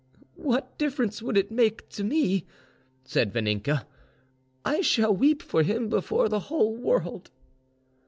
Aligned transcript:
"What 0.37 0.79
difference 0.79 1.21
would 1.21 1.37
it 1.37 1.51
make 1.51 1.87
to 1.89 2.03
me?" 2.03 2.47
said 3.03 3.31
Vaninka. 3.31 3.85
"I 4.65 4.81
shall 4.81 5.15
weep 5.15 5.43
for 5.43 5.61
him 5.61 5.89
before 5.89 6.27
the 6.27 6.39
whole 6.49 6.75
world." 6.75 7.29